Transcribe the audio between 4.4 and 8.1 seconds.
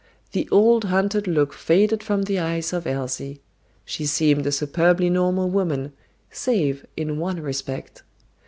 a superbly normal woman, save in one respect.